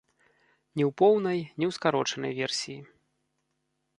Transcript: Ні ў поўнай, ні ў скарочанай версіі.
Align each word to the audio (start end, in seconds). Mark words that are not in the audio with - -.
Ні 0.79 0.83
ў 0.85 0.91
поўнай, 1.01 1.39
ні 1.59 1.65
ў 1.69 1.77
скарочанай 1.77 2.33
версіі. 2.39 2.79